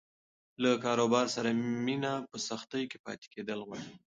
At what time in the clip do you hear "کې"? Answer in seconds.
2.91-2.97